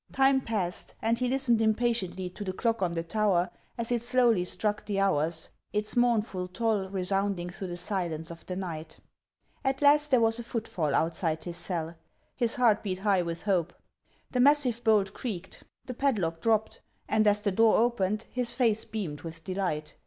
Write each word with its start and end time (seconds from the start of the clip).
Time 0.11 0.41
passed; 0.41 0.95
and 0.99 1.19
he 1.19 1.27
listened 1.29 1.61
impatiently 1.61 2.27
to 2.27 2.43
the 2.43 2.53
clock 2.53 2.81
on 2.81 2.91
the 2.91 3.03
tower 3.03 3.51
as 3.77 3.91
it 3.91 4.01
slowly 4.01 4.43
struck 4.43 4.83
the 4.83 4.99
hours, 4.99 5.49
its 5.73 5.95
mournful 5.95 6.47
toll 6.47 6.89
resounding 6.89 7.51
through 7.51 7.67
the 7.67 7.77
silence 7.77 8.31
of 8.31 8.43
the 8.47 8.55
night. 8.55 8.97
At 9.63 9.83
last 9.83 10.09
there 10.09 10.19
was 10.19 10.39
a 10.39 10.43
footfall 10.43 10.95
outside 10.95 11.43
his 11.43 11.57
cell; 11.57 11.93
his 12.35 12.55
heart 12.55 12.81
beat 12.81 12.97
high 12.97 13.21
with 13.21 13.43
hope. 13.43 13.73
The 14.31 14.39
massive 14.39 14.83
bolt 14.83 15.13
creaked; 15.13 15.61
the 15.85 15.93
pad 15.93 16.17
HANS 16.17 16.25
OF 16.25 16.33
ICELAND. 16.33 16.43
509 16.45 16.55
lock 16.55 16.65
dropped; 16.65 16.81
and 17.07 17.27
as 17.27 17.41
the 17.41 17.51
door 17.51 17.75
opened, 17.77 18.25
his 18.31 18.53
face 18.53 18.85
beamed 18.85 19.21
with 19.21 19.43
delight. 19.43 19.95